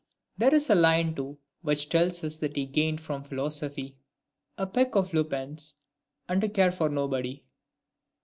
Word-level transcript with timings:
There 0.35 0.55
is 0.55 0.67
a 0.67 0.73
line, 0.73 1.13
too, 1.13 1.37
which 1.61 1.87
tells 1.87 2.23
us 2.23 2.39
that 2.39 2.55
he 2.55 2.65
gained 2.65 2.99
from 2.99 3.21
philosophy:— 3.23 3.97
A 4.57 4.65
peck 4.65 4.95
of 4.95 5.13
lupins, 5.13 5.75
and 6.27 6.41
to 6.41 6.49
care 6.49 6.71
for 6.71 6.89
nobody. 6.89 7.43